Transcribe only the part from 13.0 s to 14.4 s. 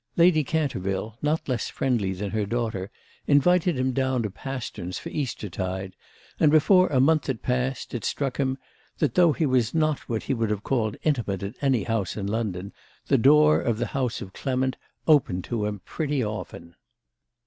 the door of the house of